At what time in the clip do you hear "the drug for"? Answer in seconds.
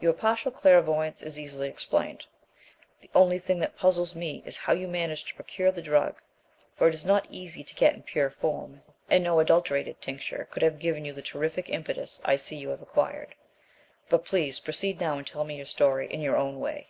5.72-6.88